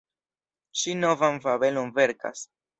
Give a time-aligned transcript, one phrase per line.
[0.83, 2.47] Ŝi novan fabelon verkas!